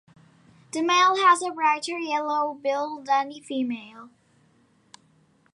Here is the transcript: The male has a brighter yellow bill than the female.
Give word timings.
The 0.73 0.81
male 0.81 1.15
has 1.17 1.43
a 1.43 1.51
brighter 1.51 1.99
yellow 1.99 2.55
bill 2.55 3.03
than 3.05 3.29
the 3.29 3.39
female. 3.39 4.09